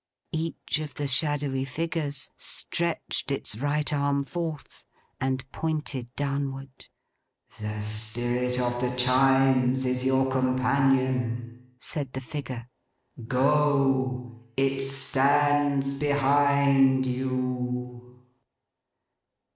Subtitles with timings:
[0.31, 4.83] Each of the shadowy figures stretched its right arm forth,
[5.19, 6.87] and pointed downward.
[7.59, 12.67] 'The Spirit of the Chimes is your companion,' said the figure.
[13.27, 14.47] 'Go!
[14.57, 18.23] It stands behind you!